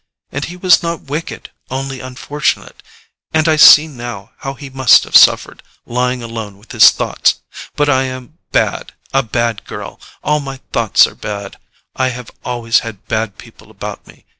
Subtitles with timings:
[0.31, 5.61] And he was not wicked, only unfortunate—and I see now how he must have suffered,
[5.85, 7.35] lying alone with his thoughts!
[7.75, 13.69] But I am bad—a bad girl—all my thoughts are bad—I have always had bad people
[13.69, 14.25] about me.